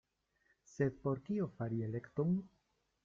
Sed 0.71 0.97
por 1.03 1.21
kio 1.27 1.49
fari 1.59 1.83
elekton? 1.89 2.33